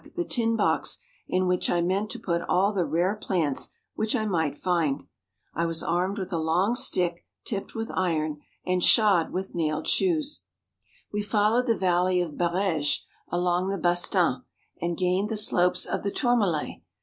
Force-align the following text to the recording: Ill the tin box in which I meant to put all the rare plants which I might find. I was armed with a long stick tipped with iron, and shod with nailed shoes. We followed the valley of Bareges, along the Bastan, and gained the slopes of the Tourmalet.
Ill 0.03 0.11
the 0.15 0.25
tin 0.25 0.55
box 0.55 0.97
in 1.27 1.45
which 1.45 1.69
I 1.69 1.79
meant 1.79 2.09
to 2.09 2.19
put 2.19 2.41
all 2.49 2.73
the 2.73 2.85
rare 2.87 3.15
plants 3.15 3.69
which 3.93 4.15
I 4.15 4.25
might 4.25 4.55
find. 4.57 5.03
I 5.53 5.67
was 5.67 5.83
armed 5.83 6.17
with 6.17 6.33
a 6.33 6.39
long 6.39 6.73
stick 6.73 7.23
tipped 7.45 7.75
with 7.75 7.91
iron, 7.93 8.39
and 8.65 8.83
shod 8.83 9.31
with 9.31 9.53
nailed 9.53 9.85
shoes. 9.85 10.41
We 11.13 11.21
followed 11.21 11.67
the 11.67 11.77
valley 11.77 12.19
of 12.19 12.35
Bareges, 12.35 13.05
along 13.29 13.69
the 13.69 13.77
Bastan, 13.77 14.41
and 14.81 14.97
gained 14.97 15.29
the 15.29 15.37
slopes 15.37 15.85
of 15.85 16.01
the 16.01 16.09
Tourmalet. 16.11 16.81